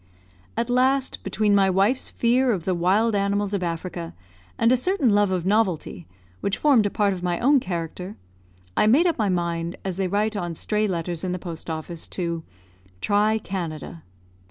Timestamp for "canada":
13.37-14.01